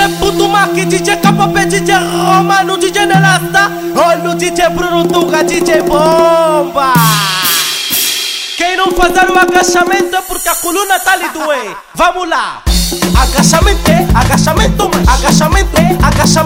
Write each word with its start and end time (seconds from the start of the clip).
DJ 0.00 0.16
Putumac, 0.18 0.72
DJ 0.86 1.16
Capopé, 1.20 1.66
DJ 1.66 1.92
Romano, 1.92 2.78
DJ 2.78 3.04
Nelasta. 3.04 3.70
Olha 3.94 4.30
o 4.30 4.34
DJ 4.34 4.70
Bruno 4.70 5.06
Tuga, 5.06 5.44
DJ 5.44 5.82
Bomba. 5.82 6.94
Quem 8.56 8.78
não 8.78 8.92
fazer 8.92 9.30
o 9.30 9.38
agachamento 9.38 10.16
é 10.16 10.22
porque 10.22 10.48
a 10.48 10.54
coluna 10.54 10.98
tá 11.00 11.16
lhe 11.16 11.28
doer 11.28 11.76
Vamos 11.94 12.30
lá. 12.30 12.62
Agachamento, 13.20 13.90
agachamento, 14.14 14.90
agachamento, 15.06 15.80
agachamento, 16.02 16.06
agachamento, 16.06 16.39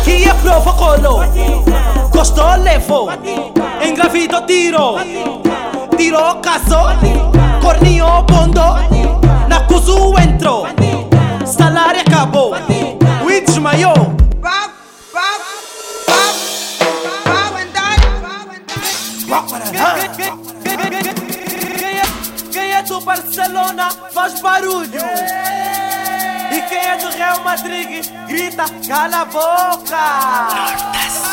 Aqui 0.00 0.24
é 0.28 0.34
prova 0.34 0.72
colo. 0.74 1.20
Gostou, 2.10 2.56
levou 2.56 3.08
Engravidou, 3.86 4.42
tirou 4.42 4.98
Tirou, 5.96 6.36
casou 6.36 6.88
Corninho, 7.60 8.22
bondou 8.22 8.76
Na 9.48 9.60
cuzu 9.60 10.14
entrou 10.18 10.66
Salário 11.44 12.00
acabou. 12.00 12.52
O 12.54 13.40
desmaiou 13.46 14.16
Quem 21.78 21.98
é, 21.98 22.02
quem 22.52 22.72
é 22.72 22.82
do 22.82 23.00
Barcelona. 23.00 23.90
Faz 24.12 24.40
barulho. 24.40 25.00
E 26.50 26.60
quem 26.62 26.78
é 26.78 26.96
do 26.96 27.15
Madrid 27.46 28.04
grita 28.26 28.64
cala 28.88 29.20
a 29.20 29.24
boca 29.24 31.25